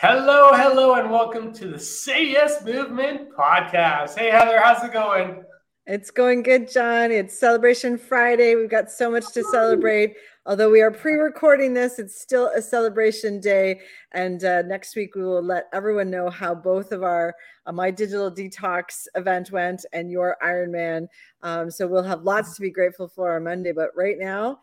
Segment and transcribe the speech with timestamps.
[0.00, 4.16] Hello, hello, and welcome to the Say Yes Movement podcast.
[4.16, 5.42] Hey, Heather, how's it going?
[5.86, 7.10] It's going good, John.
[7.10, 8.54] It's Celebration Friday.
[8.54, 10.14] We've got so much to celebrate.
[10.46, 13.80] Although we are pre recording this, it's still a celebration day.
[14.12, 17.34] And uh, next week, we will let everyone know how both of our
[17.66, 21.08] uh, My Digital Detox event went and your Ironman.
[21.42, 23.72] Um, so we'll have lots to be grateful for on Monday.
[23.72, 24.60] But right now,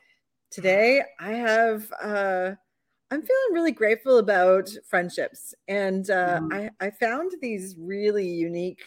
[0.49, 1.91] today, I have.
[2.01, 2.51] Uh,
[3.11, 5.53] I'm feeling really grateful about friendships.
[5.67, 6.69] And uh, mm-hmm.
[6.81, 8.83] I, I found these really unique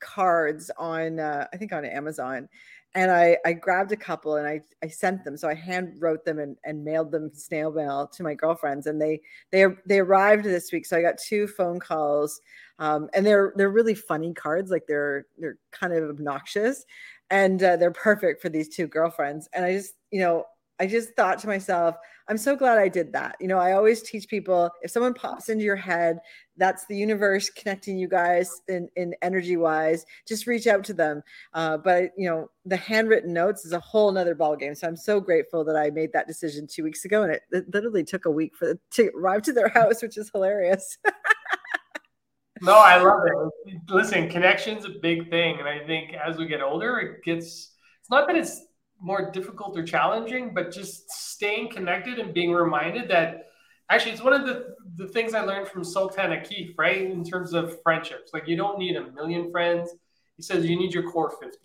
[0.00, 2.48] cards on, uh, I think on Amazon.
[2.94, 5.38] And I, I grabbed a couple and I, I sent them.
[5.38, 8.86] So I hand wrote them and, and mailed them snail mail to my girlfriends.
[8.86, 10.84] And they, they, they arrived this week.
[10.84, 12.38] So I got two phone calls
[12.78, 14.70] um, and they're, they're really funny cards.
[14.70, 16.84] Like they're, they're kind of obnoxious
[17.30, 19.48] and uh, they're perfect for these two girlfriends.
[19.54, 20.44] And I just, you know,
[20.82, 21.94] I just thought to myself,
[22.26, 23.36] I'm so glad I did that.
[23.38, 26.18] You know, I always teach people if someone pops into your head,
[26.56, 31.22] that's the universe connecting you guys in, in energy wise, just reach out to them.
[31.54, 34.76] Uh, but, you know, the handwritten notes is a whole nother ballgame.
[34.76, 37.22] So I'm so grateful that I made that decision two weeks ago.
[37.22, 40.32] And it, it literally took a week for to arrive to their house, which is
[40.34, 40.98] hilarious.
[42.60, 43.76] no, I love it.
[43.88, 45.60] Listen, connection's a big thing.
[45.60, 48.62] And I think as we get older, it gets, it's not that it's
[49.02, 53.46] more difficult or challenging, but just staying connected and being reminded that
[53.90, 57.02] actually it's one of the, the things I learned from Sultan Akif, right?
[57.02, 58.32] In terms of friendships.
[58.32, 59.90] Like you don't need a million friends.
[60.36, 61.58] He says you need your core 50,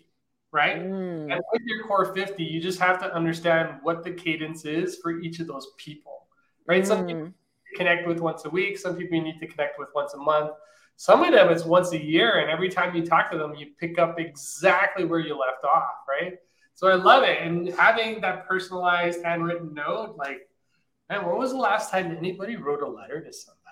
[0.52, 0.78] right?
[0.78, 1.32] Mm.
[1.32, 5.20] And with your core 50, you just have to understand what the cadence is for
[5.20, 6.26] each of those people,
[6.66, 6.82] right?
[6.82, 6.86] Mm.
[6.86, 7.32] Some people
[7.76, 10.50] connect with once a week, some people you need to connect with once a month.
[10.96, 13.68] Some of them it's once a year, and every time you talk to them, you
[13.78, 16.34] pick up exactly where you left off, right?
[16.78, 17.42] So I love it.
[17.42, 20.48] And having that personalized handwritten note, like,
[21.10, 23.64] man, when was the last time anybody wrote a letter to somebody?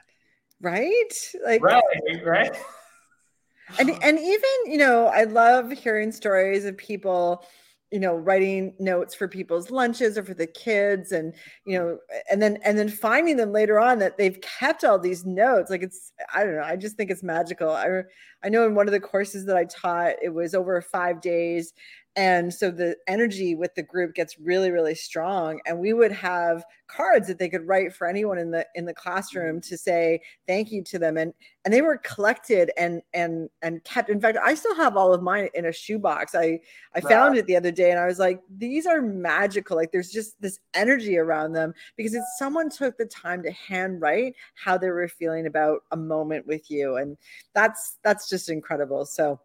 [0.60, 1.32] Right?
[1.44, 1.84] Like right,
[2.24, 2.56] right.
[3.78, 7.44] And and even, you know, I love hearing stories of people
[7.92, 11.32] you know writing notes for people's lunches or for the kids and
[11.64, 11.98] you know
[12.30, 15.82] and then and then finding them later on that they've kept all these notes like
[15.82, 18.02] it's i don't know i just think it's magical i
[18.42, 21.72] i know in one of the courses that i taught it was over 5 days
[22.16, 26.64] and so the energy with the group gets really really strong and we would have
[26.88, 30.72] cards that they could write for anyone in the in the classroom to say thank
[30.72, 31.34] you to them and
[31.64, 34.08] and they were collected and and and kept.
[34.08, 36.34] In fact i still have all of mine in a shoebox.
[36.34, 36.60] I
[36.94, 37.08] i wow.
[37.08, 39.76] found it the other day and i was like these are magical.
[39.76, 44.34] Like there's just this energy around them because it's someone took the time to handwrite
[44.54, 47.16] how they were feeling about a moment with you and
[47.54, 49.04] that's that's just incredible.
[49.04, 49.40] So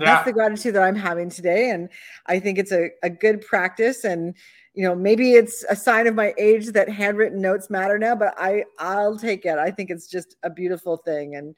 [0.00, 0.06] yeah.
[0.06, 1.70] that's the gratitude that I'm having today.
[1.70, 1.88] And
[2.26, 4.04] I think it's a, a good practice.
[4.04, 4.34] And,
[4.74, 8.34] you know, maybe it's a sign of my age that handwritten notes matter now, but
[8.36, 9.58] I, I'll take it.
[9.58, 11.36] I think it's just a beautiful thing.
[11.36, 11.54] And,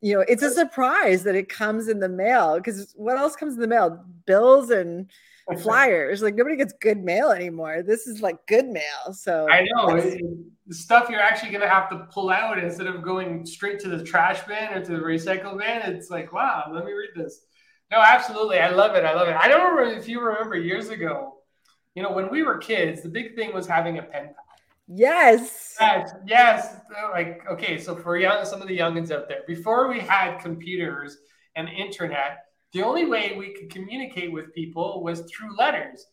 [0.00, 3.54] you know, it's a surprise that it comes in the mail because what else comes
[3.54, 4.04] in the mail?
[4.26, 5.10] Bills and
[5.56, 6.22] flyers.
[6.22, 7.82] Like nobody gets good mail anymore.
[7.82, 9.12] This is like good mail.
[9.12, 9.98] So I know
[10.66, 13.88] the stuff you're actually going to have to pull out instead of going straight to
[13.88, 15.94] the trash bin or to the recycle bin.
[15.94, 17.40] It's like, wow, let me read this.
[17.90, 18.58] No, absolutely.
[18.58, 19.04] I love it.
[19.04, 19.36] I love it.
[19.36, 21.38] I don't remember if you remember years ago,
[21.94, 24.44] you know, when we were kids, the big thing was having a pen pal.
[24.86, 25.76] Yes.
[25.80, 26.10] Yes.
[26.26, 26.76] Yes.
[27.12, 31.18] Like, okay, so for young some of the youngins out there, before we had computers
[31.56, 36.06] and internet, the only way we could communicate with people was through letters.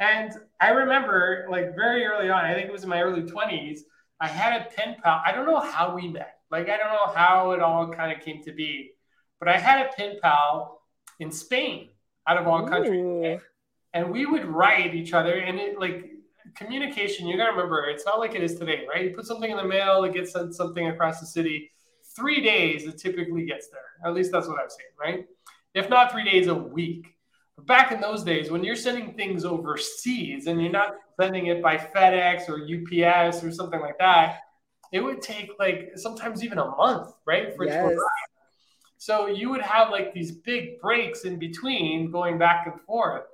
[0.00, 0.30] And
[0.60, 3.80] I remember like very early on, I think it was in my early 20s,
[4.20, 5.20] I had a pen pal.
[5.24, 6.38] I don't know how we met.
[6.50, 8.92] Like I don't know how it all kind of came to be.
[9.40, 10.77] But I had a pen pal
[11.18, 11.90] in Spain,
[12.26, 13.40] out of all countries.
[13.94, 16.10] And we would write each other, and it like
[16.54, 17.26] communication.
[17.26, 19.04] You gotta remember, it's not like it is today, right?
[19.04, 21.70] You put something in the mail, it gets sent something across the city.
[22.14, 23.80] Three days, it typically gets there.
[24.04, 25.26] At least that's what I've seen, right?
[25.74, 27.14] If not three days, a week.
[27.56, 31.62] But back in those days, when you're sending things overseas and you're not sending it
[31.62, 34.40] by FedEx or UPS or something like that,
[34.92, 37.74] it would take like sometimes even a month, right, for yes.
[37.74, 37.98] it to arrive.
[38.98, 43.24] So you would have like these big breaks in between going back and forth.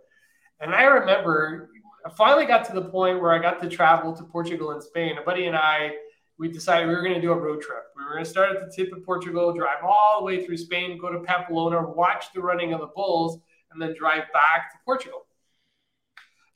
[0.61, 1.71] And I remember
[2.07, 5.17] I finally got to the point where I got to travel to Portugal and Spain.
[5.17, 5.93] A buddy and I,
[6.39, 7.85] we decided we were going to do a road trip.
[7.97, 10.59] We were going to start at the tip of Portugal, drive all the way through
[10.59, 13.41] Spain, go to Pamplona, watch the running of the bulls,
[13.73, 15.25] and then drive back to Portugal.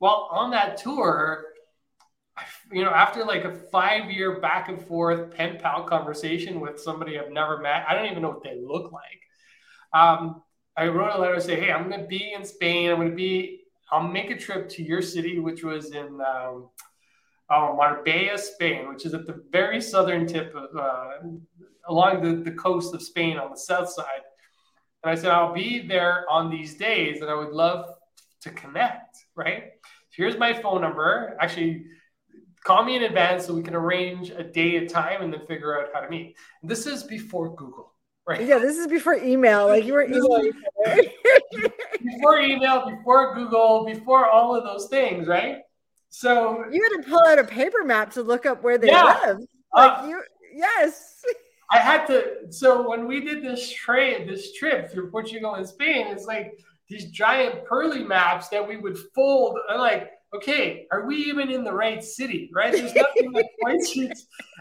[0.01, 1.45] Well, on that tour,
[2.73, 7.19] you know, after like a five year back and forth pen pal conversation with somebody
[7.19, 9.21] I've never met, I don't even know what they look like.
[9.93, 10.43] Um,
[10.77, 12.91] I wrote a letter to say, Hey, I'm going to be in Spain.
[12.91, 16.69] I'm going to be, I'll make a trip to your city, which was in um,
[17.51, 21.27] uh, Marbella, Spain, which is at the very southern tip of, uh,
[21.89, 24.23] along the, the coast of Spain on the south side.
[25.03, 27.95] And I said, I'll be there on these days and I would love
[28.43, 29.73] to connect, right?
[30.11, 31.37] Here's my phone number.
[31.41, 31.87] Actually,
[32.65, 35.81] call me in advance so we can arrange a day and time and then figure
[35.81, 36.37] out how to meet.
[36.63, 37.95] And this is before Google,
[38.27, 38.45] right?
[38.45, 39.69] Yeah, this is before email.
[39.69, 40.53] Like you were emailing.
[42.03, 45.59] before email, before Google, before all of those things, right?
[46.11, 49.21] So you had to pull out a paper map to look up where they yeah,
[49.25, 49.39] live.
[49.75, 50.23] Like uh, you,
[50.55, 51.23] yes.
[51.71, 52.51] I had to.
[52.51, 56.59] So when we did this trade, this trip through Portugal and Spain, it's like
[56.89, 59.59] these giant pearly maps that we would fold.
[59.69, 62.51] And like, okay, are we even in the right city?
[62.55, 62.73] Right?
[62.73, 64.11] There's nothing that points you.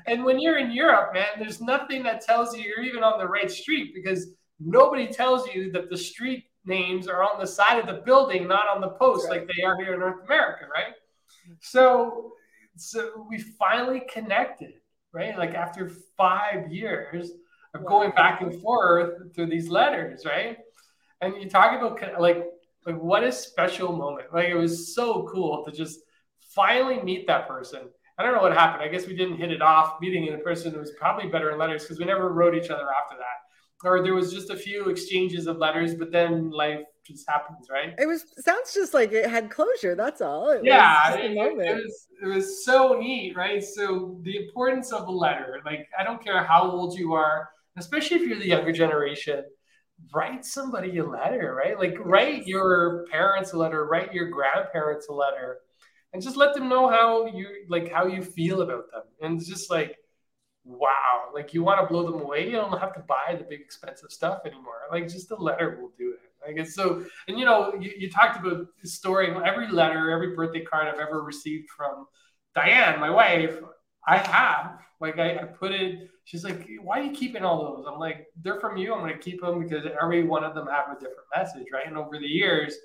[0.06, 3.28] And when you're in Europe, man, there's nothing that tells you you're even on the
[3.28, 4.28] right street because
[4.60, 8.68] nobody tells you that the street names are on the side of the building, not
[8.74, 9.40] on the post right.
[9.40, 10.94] like they are here in North America, right?
[11.62, 12.32] So,
[12.76, 14.74] so we finally connected
[15.18, 15.38] right?
[15.38, 17.32] Like after five years
[17.74, 20.58] of going back and forth through these letters, right?
[21.22, 22.46] And you talk about like
[22.88, 24.34] like what a special moment.
[24.34, 26.00] Like it was so cool to just
[26.56, 27.82] finally meet that person.
[28.18, 28.82] I don't know what happened.
[28.82, 30.02] I guess we didn't hit it off.
[30.02, 32.88] Meeting in a person was probably better in letters because we never wrote each other
[33.00, 33.88] after that.
[33.88, 37.94] Or there was just a few exchanges of letters, but then life just happens, right?
[38.00, 39.94] It was sounds just like it had closure.
[39.94, 40.50] That's all.
[40.50, 43.64] It yeah, it, it, was it was so neat, right?
[43.64, 48.18] So the importance of a letter, like I don't care how old you are, especially
[48.18, 49.44] if you're the younger generation,
[50.14, 51.78] write somebody a letter, right?
[51.78, 55.60] Like write your parents a letter, write your grandparents a letter,
[56.14, 59.70] and just let them know how you like how you feel about them, and just
[59.70, 59.98] like
[60.68, 63.62] wow, like you want to blow them away, you don't have to buy the big
[63.62, 64.82] expensive stuff anymore.
[64.92, 66.20] Like just a letter will do it.
[66.48, 67.06] I guess so.
[67.28, 71.22] And you know, you, you talked about storing every letter, every birthday card I've ever
[71.22, 72.06] received from
[72.56, 73.58] Diane, my wife.
[74.08, 76.10] I have like I, I, put it.
[76.24, 78.94] She's like, "Why are you keeping all those?" I'm like, "They're from you.
[78.94, 81.86] I'm going to keep them because every one of them have a different message, right?"
[81.86, 82.76] And over the years,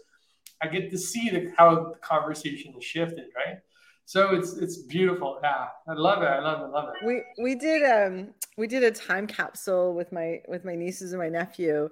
[0.60, 3.58] I get to see the, how the conversation has shifted, right?
[4.04, 5.38] So it's it's beautiful.
[5.42, 6.26] Yeah, I love it.
[6.26, 6.64] I love it.
[6.64, 7.06] I love it.
[7.06, 11.22] We we did um we did a time capsule with my with my nieces and
[11.22, 11.88] my nephew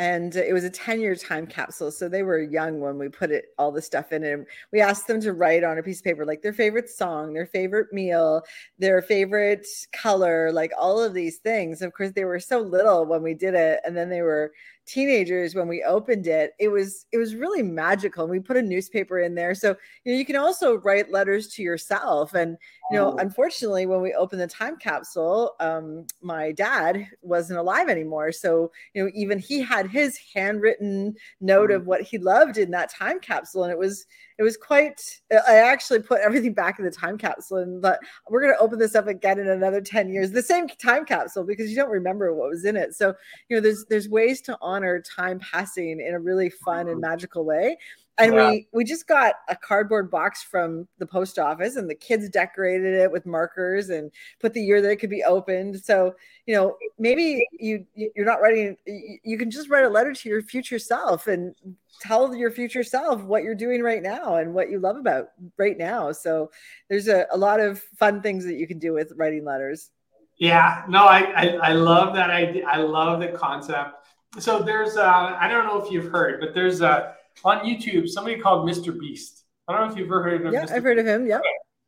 [0.00, 3.30] and it was a 10 year time capsule so they were young when we put
[3.30, 6.04] it all the stuff in and we asked them to write on a piece of
[6.04, 8.42] paper like their favorite song their favorite meal
[8.78, 11.82] their favorite color like all of these things.
[11.82, 14.52] Of course they were so little when we did it and then they were
[14.90, 18.62] teenagers when we opened it it was it was really magical and we put a
[18.62, 22.56] newspaper in there so you know you can also write letters to yourself and
[22.90, 23.16] you know oh.
[23.18, 29.04] unfortunately when we opened the time capsule um, my dad wasn't alive anymore so you
[29.04, 31.86] know even he had his handwritten note of mm.
[31.86, 34.06] what he loved in that time capsule and it was
[34.40, 38.00] it was quite i actually put everything back in the time capsule and but
[38.30, 41.44] we're going to open this up again in another 10 years the same time capsule
[41.44, 42.94] because you don't remember what was in it.
[42.94, 43.14] So
[43.48, 47.44] you know there's there's ways to honor time passing in a really fun and magical
[47.44, 47.76] way
[48.20, 48.50] and yeah.
[48.50, 52.94] we we just got a cardboard box from the post office and the kids decorated
[52.94, 55.80] it with markers and put the year that it could be opened.
[55.82, 56.14] So
[56.46, 60.42] you know maybe you you're not writing you can just write a letter to your
[60.42, 61.54] future self and
[62.00, 65.76] tell your future self what you're doing right now and what you love about right
[65.76, 66.12] now.
[66.12, 66.50] So
[66.88, 69.90] there's a, a lot of fun things that you can do with writing letters.
[70.36, 72.66] Yeah no i i, I love that idea.
[72.66, 73.96] I love the concept.
[74.38, 78.38] So there's uh i don't know if you've heard but there's a on YouTube somebody
[78.38, 78.98] called Mr.
[78.98, 79.44] Beast.
[79.68, 80.52] I don't know if you've ever heard of him.
[80.52, 80.72] yeah, Mr.
[80.72, 81.26] I've heard of him.
[81.26, 81.40] Yeah.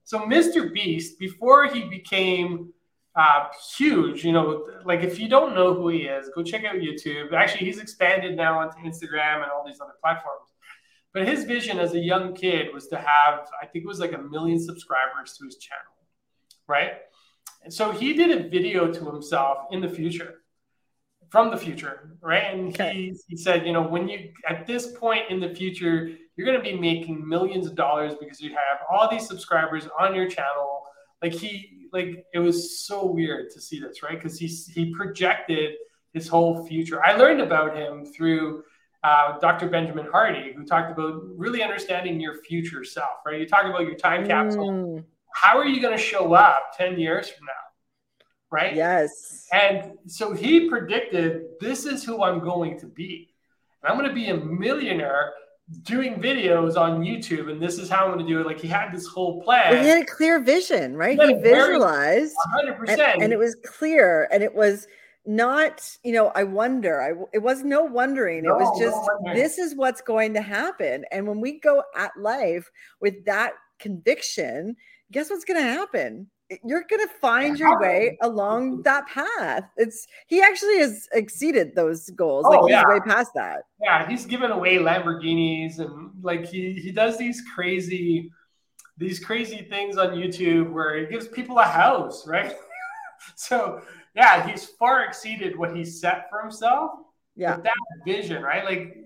[0.05, 0.73] So Mr.
[0.73, 2.73] Beast, before he became
[3.15, 6.77] uh, huge, you know, like if you don't know who he is, go check out
[6.77, 7.33] YouTube.
[7.33, 10.49] Actually, he's expanded now onto Instagram and all these other platforms.
[11.13, 14.13] But his vision as a young kid was to have, I think it was like
[14.13, 15.93] a million subscribers to his channel,
[16.67, 16.93] right?
[17.65, 20.42] And so he did a video to himself in the future
[21.33, 22.53] from the future, right?
[22.53, 22.93] And okay.
[22.93, 26.59] he, he said, you know, when you at this point in the future, you're going
[26.59, 30.83] to be making millions of dollars because you have all these subscribers on your channel.
[31.23, 34.21] Like he, like it was so weird to see this, right?
[34.21, 35.77] Because he he projected
[36.13, 37.03] his whole future.
[37.03, 38.65] I learned about him through
[39.03, 39.71] uh, Dr.
[39.71, 43.41] Benjamin Hardy, who talked about really understanding your future self, right?
[43.41, 44.71] You talk about your time capsule.
[44.71, 45.05] Mm.
[45.33, 47.62] How are you going to show up 10 years from now?
[48.53, 48.77] Right?
[48.77, 49.49] Yes.
[49.53, 53.35] And so he predicted this is who I'm going to be.
[53.83, 55.33] And I'm going to be a millionaire
[55.83, 58.47] doing videos on YouTube, and this is how I'm going to do it.
[58.47, 59.73] Like he had this whole plan.
[59.73, 61.19] Well, he had a clear vision, right?
[61.19, 62.91] He, he visualized, 100%.
[62.91, 64.87] And, and, it was clear, and it was
[65.25, 67.01] not, you know, I wonder.
[67.01, 68.45] I it was no wondering.
[68.45, 71.05] No, it was just no this is what's going to happen.
[71.11, 74.77] And when we go at life with that conviction,
[75.11, 76.29] guess what's going to happen?
[76.65, 79.65] You're gonna find your way along that path.
[79.77, 82.45] It's he actually has exceeded those goals.
[82.47, 82.89] Oh, like he's yeah.
[82.89, 83.63] way past that.
[83.81, 88.31] Yeah, he's given away Lamborghinis and like he he does these crazy
[88.99, 92.55] these crazy things on YouTube where he gives people a house, right?
[93.37, 93.83] so
[94.15, 96.93] yeah, he's far exceeded what he set for himself.
[97.35, 97.57] Yeah.
[97.57, 97.73] that
[98.05, 98.65] vision, right?
[98.65, 98.97] Like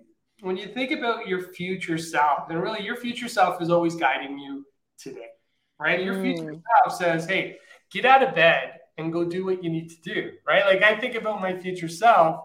[0.41, 4.39] when you think about your future self, and really your future self is always guiding
[4.39, 4.67] you
[4.99, 5.29] today,
[5.79, 6.03] right?
[6.03, 6.63] Your future mm.
[6.85, 7.57] self says, hey,
[7.91, 10.65] get out of bed and go do what you need to do, right?
[10.65, 12.45] Like I think about my future self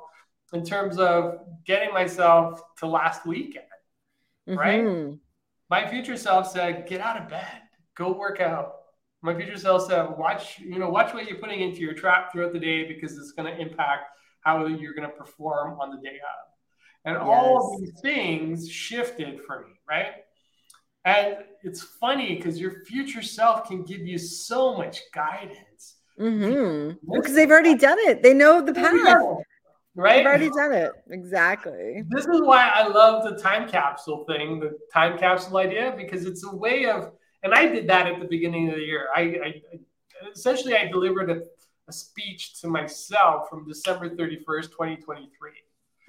[0.53, 3.65] in terms of getting myself to last weekend,
[4.47, 4.81] right?
[4.81, 5.15] Mm-hmm.
[5.69, 7.61] My future self said, get out of bed,
[7.95, 8.75] go work out.
[9.21, 12.53] My future self said, watch, you know, watch what you're putting into your trap throughout
[12.53, 14.05] the day because it's going to impact
[14.41, 16.51] how you're going to perform on the day of.
[17.05, 17.23] And yes.
[17.23, 20.07] all of these things shifted for me, right?
[21.05, 25.97] And it's funny because your future self can give you so much guidance.
[26.19, 27.13] Mm-hmm.
[27.13, 28.21] Because they've already done it.
[28.21, 29.37] They know the path.
[29.95, 30.17] Right?
[30.17, 30.91] They've already done it.
[31.09, 32.03] Exactly.
[32.09, 36.45] This is why I love the time capsule thing, the time capsule idea, because it's
[36.45, 37.11] a way of,
[37.43, 39.07] and I did that at the beginning of the year.
[39.15, 39.61] I, I
[40.33, 41.41] essentially I delivered a,
[41.89, 45.51] a speech to myself from December 31st, 2023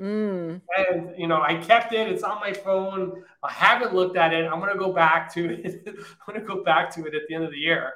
[0.00, 0.60] Mm.
[0.76, 2.08] And you know, I kept it.
[2.08, 3.22] It's on my phone.
[3.42, 4.44] I haven't looked at it.
[4.44, 5.82] I'm gonna go back to it.
[5.86, 7.92] I'm gonna go back to it at the end of the year.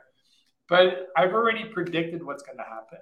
[0.69, 2.99] But I've already predicted what's gonna happen.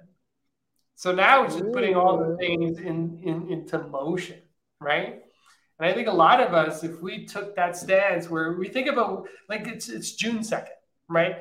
[0.95, 4.41] So now it's just putting all the things in, in into motion,
[4.79, 5.21] right?
[5.77, 8.87] And I think a lot of us, if we took that stance where we think
[8.87, 10.69] about like it's it's June 2nd,
[11.09, 11.37] right?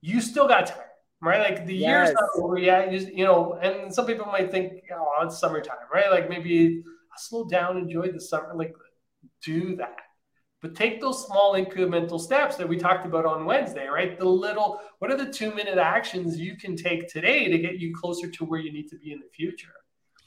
[0.00, 0.89] You still got time
[1.22, 1.40] right?
[1.40, 1.88] Like the yes.
[1.88, 2.92] year's not over yet.
[2.92, 6.10] You, you know, and some people might think, oh, it's summertime, right?
[6.10, 8.52] Like maybe I'll slow down, enjoy the summer.
[8.54, 8.74] Like
[9.44, 9.96] do that.
[10.62, 14.18] But take those small incremental steps that we talked about on Wednesday, right?
[14.18, 17.94] The little, what are the two minute actions you can take today to get you
[17.94, 19.72] closer to where you need to be in the future?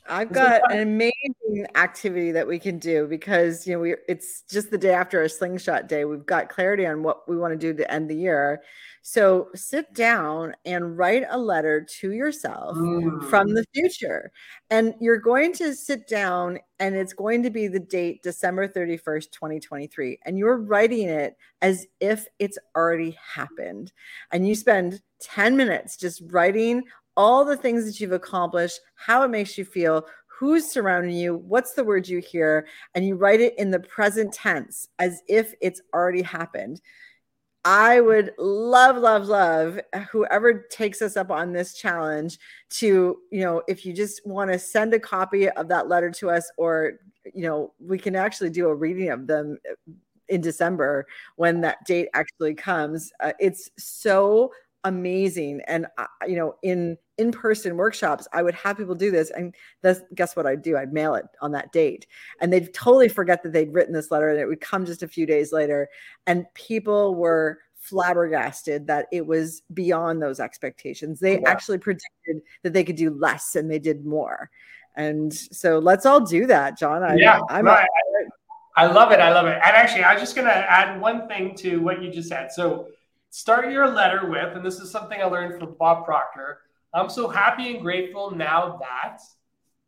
[0.10, 4.72] I've got an amazing activity that we can do because you know we it's just
[4.72, 6.05] the day after a slingshot day.
[6.05, 8.62] We've got clarity on what we want to do to end the year.
[9.05, 13.29] So sit down and write a letter to yourself mm.
[13.29, 14.31] from the future.
[14.69, 19.31] And you're going to sit down and it's going to be the date December 31st,
[19.31, 20.19] 2023.
[20.25, 23.91] And you're writing it as if it's already happened.
[24.31, 26.83] And you spend 10 minutes just writing
[27.15, 31.74] all the things that you've accomplished, how it makes you feel, who's surrounding you, what's
[31.74, 35.82] the word you hear, and you write it in the present tense as if it's
[35.93, 36.82] already happened.
[37.65, 39.79] I would love, love, love
[40.12, 42.38] whoever takes us up on this challenge
[42.72, 46.29] to, you know, if you just want to send a copy of that letter to
[46.29, 46.93] us, or,
[47.34, 49.58] you know, we can actually do a reading of them
[50.27, 51.05] in December
[51.38, 53.13] when that date actually comes.
[53.22, 54.51] Uh, it's so
[54.83, 55.61] amazing.
[55.67, 60.01] And uh, you know in in-person workshops i would have people do this and that's
[60.15, 60.77] guess what i'd do?
[60.77, 62.07] I'd mail it on that date.
[62.41, 65.07] And they'd totally forget that they'd written this letter and it would come just a
[65.07, 65.89] few days later.
[66.25, 71.19] And people were flabbergasted that it was beyond those expectations.
[71.19, 71.49] They yeah.
[71.49, 74.49] actually predicted that they could do less and they did more.
[74.95, 77.03] And so let's all do that john.
[77.03, 77.41] I, yeah.
[77.49, 77.87] I'm, right.
[78.75, 79.55] I love it i love it.
[79.55, 82.51] And actually i'm just going to add one thing to what you just said.
[82.51, 82.87] So
[83.33, 86.59] start your letter with, and this is something I learned from Bob Proctor.
[86.93, 89.21] I'm so happy and grateful now that.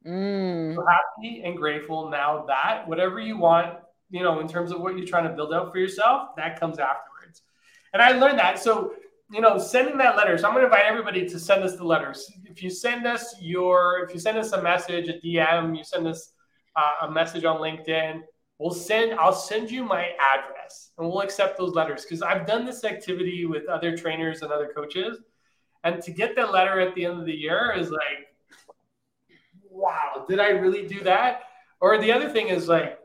[0.04, 0.74] Mm.
[0.74, 3.78] So happy and grateful now that whatever you want,
[4.10, 6.80] you know, in terms of what you're trying to build out for yourself, that comes
[6.80, 7.44] afterwards.
[7.94, 8.58] And I learned that.
[8.58, 8.94] So,
[9.32, 10.40] you know, sending that letter.
[10.40, 12.32] So I'm going to invite everybody to send us the letters.
[12.46, 16.08] If you send us your, if you send us a message, a DM, you send
[16.08, 16.34] us
[16.76, 18.22] uh, a message on LinkedIn,
[18.60, 22.04] we'll send i'll send you my address and we'll accept those letters.
[22.04, 25.20] Because i've done this activity with other trainers and other coaches.
[25.84, 28.34] And to get that letter at the end of the year is like
[29.70, 31.44] wow did i really do that?
[31.82, 32.98] Or the other thing is like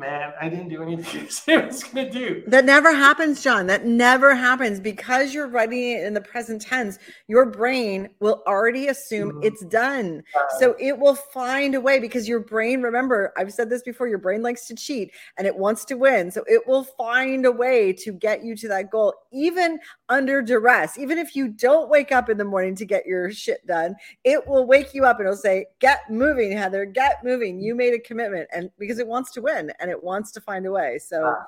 [0.00, 2.42] man, I didn't do anything I was going to do.
[2.46, 3.66] That never happens, John.
[3.66, 6.98] That never happens because you're writing it in the present tense.
[7.28, 9.42] Your brain will already assume mm-hmm.
[9.42, 10.22] it's done.
[10.34, 14.08] Uh, so it will find a way because your brain, remember, I've said this before,
[14.08, 16.30] your brain likes to cheat and it wants to win.
[16.30, 19.78] So it will find a way to get you to that goal, even
[20.08, 20.96] under duress.
[20.96, 24.46] Even if you don't wake up in the morning to get your shit done, it
[24.46, 27.60] will wake you up and it'll say, Get moving, Heather, get moving.
[27.60, 28.48] You made a commitment.
[28.52, 29.70] And because it wants to win.
[29.78, 30.98] And it wants to find a way.
[30.98, 31.44] So ah.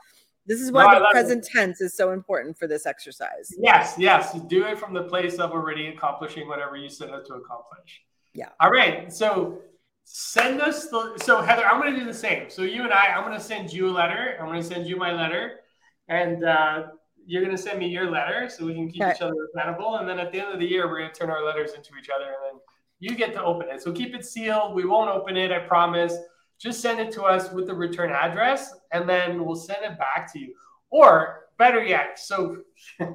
[0.46, 1.50] this is why no, the present it.
[1.50, 3.54] tense is so important for this exercise.
[3.58, 4.38] Yes, yes.
[4.48, 8.02] Do it from the place of already accomplishing whatever you set out to accomplish.
[8.34, 8.48] Yeah.
[8.60, 9.12] All right.
[9.12, 9.58] So
[10.04, 12.50] send us the so Heather, I'm gonna do the same.
[12.50, 14.36] So you and I, I'm gonna send you a letter.
[14.40, 15.60] I'm gonna send you my letter.
[16.08, 16.82] And uh
[17.26, 19.12] you're going to send me your letter so we can keep okay.
[19.12, 19.96] each other accountable.
[19.96, 21.90] And then at the end of the year, we're going to turn our letters into
[22.00, 22.24] each other.
[22.24, 22.60] And then
[22.98, 23.82] you get to open it.
[23.82, 24.74] So keep it sealed.
[24.74, 26.14] We won't open it, I promise.
[26.62, 30.32] Just send it to us with the return address, and then we'll send it back
[30.32, 30.54] to you.
[30.90, 32.58] Or better yet, so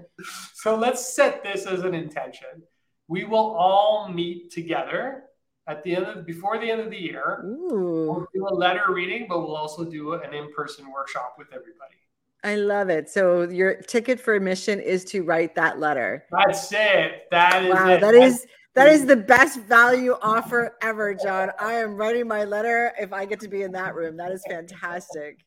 [0.53, 2.63] so let's set this as an intention.
[3.07, 5.23] We will all meet together
[5.67, 7.41] at the end of before the end of the year.
[7.45, 8.07] Ooh.
[8.09, 11.95] We'll do a letter reading, but we'll also do an in-person workshop with everybody.
[12.43, 13.09] I love it.
[13.09, 16.25] So your ticket for admission is to write that letter.
[16.31, 17.27] That's it.
[17.31, 17.89] That is wow.
[17.89, 18.01] It.
[18.01, 18.45] That is
[18.77, 21.49] that is the best value offer ever, John.
[21.59, 24.15] I am writing my letter if I get to be in that room.
[24.17, 25.43] That is fantastic.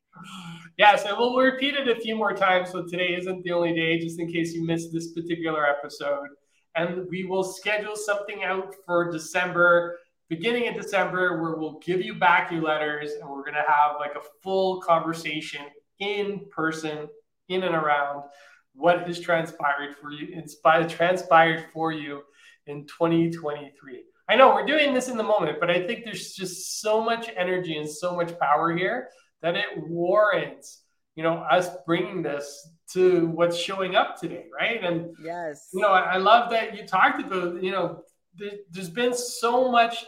[0.77, 2.71] Yes, and we'll repeat it a few more times.
[2.71, 6.27] So today isn't the only day, just in case you missed this particular episode.
[6.75, 9.97] And we will schedule something out for December,
[10.29, 13.93] beginning in December, where we'll give you back your letters and we're going to have
[14.01, 15.63] like a full conversation
[16.01, 17.07] in person,
[17.49, 18.25] in and around
[18.75, 22.23] what has transpired for you, inspired, transpired for you
[22.67, 24.05] in 2023.
[24.29, 27.29] I know we're doing this in the moment, but I think there's just so much
[27.37, 29.09] energy and so much power here
[29.43, 30.83] that it warrants,
[31.17, 34.83] you know, us bringing this to what's showing up today, right?
[34.85, 38.03] And yes, you know, I, I love that you talked about, you know,
[38.37, 40.05] there, there's been so much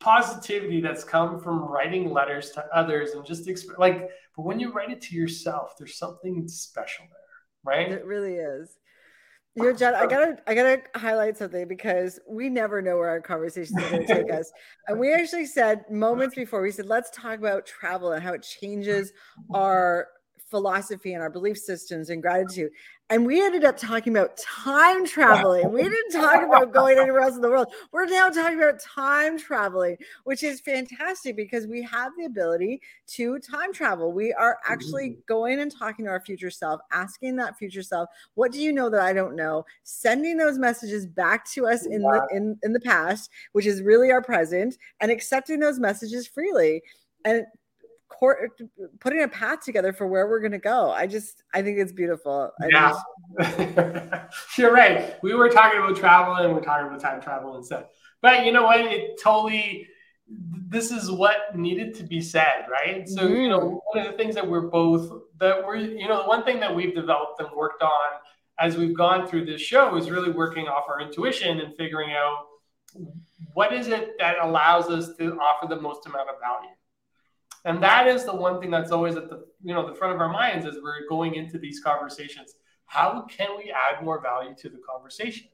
[0.00, 4.70] positivity that's come from writing letters to others and just exp- like, but when you
[4.70, 7.90] write it to yourself, there's something special there, right?
[7.90, 8.76] It really is.
[9.56, 13.20] You know, John, I gotta I gotta highlight something because we never know where our
[13.20, 14.50] conversations are gonna take us.
[14.88, 18.42] And we actually said moments before, we said, let's talk about travel and how it
[18.42, 19.12] changes
[19.54, 20.08] our
[20.50, 22.70] philosophy and our belief systems and gratitude.
[23.10, 25.70] And we ended up talking about time traveling.
[25.70, 27.68] We didn't talk about going anywhere else in the world.
[27.92, 33.38] We're now talking about time traveling, which is fantastic because we have the ability to
[33.40, 34.10] time travel.
[34.10, 35.20] We are actually mm-hmm.
[35.28, 38.88] going and talking to our future self, asking that future self, what do you know
[38.88, 39.66] that I don't know?
[39.82, 44.12] Sending those messages back to us in the in, in the past, which is really
[44.12, 46.82] our present, and accepting those messages freely.
[47.26, 47.44] And
[48.18, 48.60] court,
[49.00, 50.90] putting a path together for where we're going to go.
[50.90, 52.52] I just, I think it's beautiful.
[52.60, 54.26] I yeah,
[54.58, 55.16] you're right.
[55.22, 57.84] We were talking about travel and we're talking about time travel and stuff.
[58.22, 58.80] But you know what?
[58.80, 59.88] It totally.
[60.68, 63.06] This is what needed to be said, right?
[63.06, 63.42] So mm.
[63.42, 63.98] you know, mm-hmm.
[63.98, 66.74] one of the things that we're both that we're you know the one thing that
[66.74, 68.20] we've developed and worked on
[68.58, 72.46] as we've gone through this show is really working off our intuition and figuring out
[73.52, 76.74] what is it that allows us to offer the most amount of value
[77.64, 80.20] and that is the one thing that's always at the you know the front of
[80.20, 82.54] our minds as we're going into these conversations.
[82.86, 85.48] How can we add more value to the conversation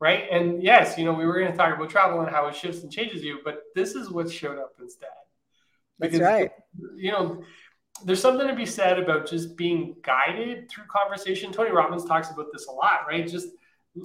[0.00, 0.24] right?
[0.30, 2.82] And yes you know we were going to talk about travel and how it shifts
[2.82, 5.08] and changes you but this is what showed up instead.
[5.98, 6.50] Because that's right.
[6.96, 7.42] you know
[8.04, 11.52] there's something to be said about just being guided through conversation.
[11.52, 13.26] Tony robbins talks about this a lot right?
[13.26, 13.48] Just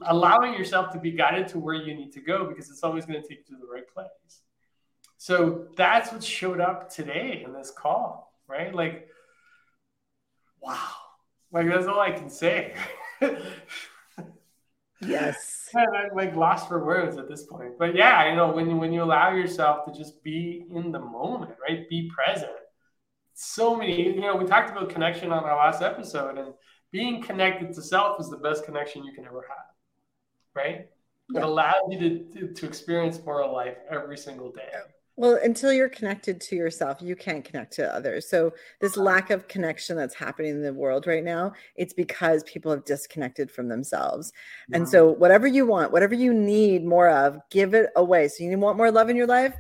[0.04, 3.20] allowing yourself to be guided to where you need to go because it's always going
[3.20, 4.42] to take you to the right place
[5.22, 8.74] so that's what showed up today in this call, right?
[8.74, 9.10] Like,
[10.62, 10.92] wow.
[11.52, 12.74] Like that's all I can say.
[15.02, 15.68] yes.
[15.76, 17.78] I'm like lost for words at this point.
[17.78, 21.56] But yeah, you know, when when you allow yourself to just be in the moment,
[21.68, 21.90] right?
[21.90, 22.52] Be present.
[23.34, 26.54] So many, you know, we talked about connection on our last episode, and
[26.94, 29.66] being connected to self is the best connection you can ever have.
[30.56, 30.88] Right?
[31.30, 31.42] Yeah.
[31.42, 34.70] It allows you to, to, to experience more of life every single day.
[35.20, 38.30] Well, until you're connected to yourself, you can't connect to others.
[38.30, 39.04] So this uh-huh.
[39.04, 43.52] lack of connection that's happening in the world right now, it's because people have disconnected
[43.52, 44.32] from themselves.
[44.70, 44.78] Wow.
[44.78, 48.30] And so whatever you want, whatever you need more of, give it away.
[48.30, 49.54] So you want more love in your life?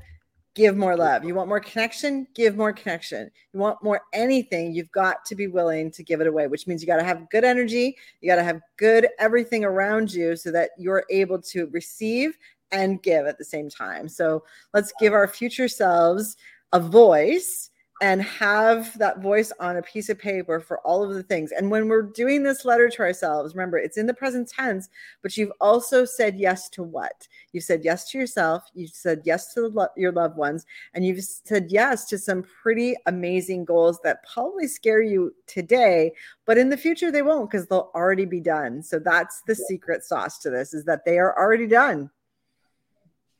[0.55, 1.25] Give more love.
[1.25, 2.25] You want more connection?
[2.33, 3.29] Give more connection.
[3.53, 6.81] You want more anything, you've got to be willing to give it away, which means
[6.81, 10.51] you got to have good energy, you got to have good everything around you so
[10.51, 12.37] that you're able to receive
[12.71, 14.07] and give at the same time.
[14.07, 16.37] So let's give our future selves
[16.73, 17.69] a voice
[18.01, 21.51] and have that voice on a piece of paper for all of the things.
[21.51, 24.87] And when we're doing this letter to ourselves, remember it's in the present tense,
[25.21, 27.27] but you've also said yes to what?
[27.51, 31.23] You said yes to yourself, you said yes to lo- your loved ones, and you've
[31.23, 36.13] said yes to some pretty amazing goals that probably scare you today,
[36.45, 38.81] but in the future they won't because they'll already be done.
[38.81, 42.09] So that's the secret sauce to this is that they are already done.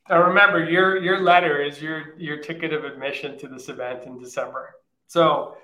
[0.10, 4.20] Now remember, your your letter is your your ticket of admission to this event in
[4.20, 4.74] December.
[5.08, 5.56] So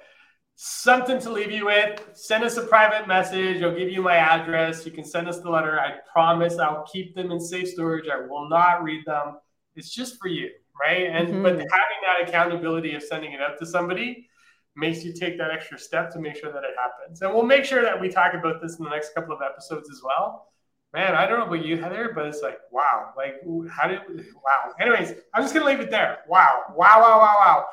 [0.55, 2.01] something to leave you with.
[2.13, 3.62] Send us a private message.
[3.63, 4.86] I'll give you my address.
[4.86, 5.79] You can send us the letter.
[5.79, 8.05] I promise I'll keep them in safe storage.
[8.08, 9.38] I will not read them.
[9.75, 11.08] It's just for you, right?
[11.08, 11.43] And mm-hmm.
[11.43, 14.29] but having that accountability of sending it out to somebody,
[14.75, 17.21] makes you take that extra step to make sure that it happens.
[17.21, 19.89] And we'll make sure that we talk about this in the next couple of episodes
[19.89, 20.47] as well.
[20.95, 24.73] Man, I don't know about you, Heather, but it's like, wow, like, how did, wow.
[24.79, 26.19] Anyways, I'm just going to leave it there.
[26.25, 27.65] Wow, wow, wow, wow,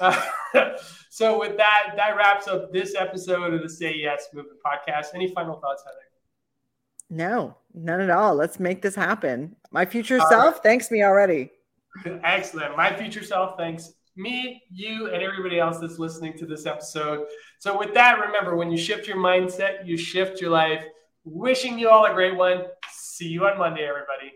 [0.00, 0.22] wow.
[0.54, 0.70] Uh,
[1.10, 5.08] so with that, that wraps up this episode of the Say Yes Movement podcast.
[5.14, 5.98] Any final thoughts, Heather?
[7.10, 8.34] No, none at all.
[8.34, 9.54] Let's make this happen.
[9.70, 10.62] My future all self right.
[10.62, 11.50] thanks me already.
[12.24, 12.74] Excellent.
[12.74, 17.26] My future self thanks me, you, and everybody else that's listening to this episode.
[17.58, 20.86] So, with that, remember when you shift your mindset, you shift your life.
[21.24, 22.64] Wishing you all a great one.
[22.90, 24.32] See you on Monday, everybody.